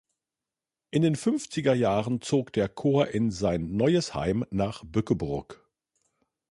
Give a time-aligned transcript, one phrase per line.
[0.89, 5.69] In den fünfziger Jahren zog der Chor in sein neues Heim nach Bückeburg.